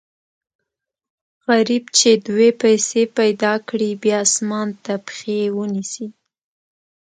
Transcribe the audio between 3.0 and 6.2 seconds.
پیدا کړي، بیا اسمان ته پښې و نیسي.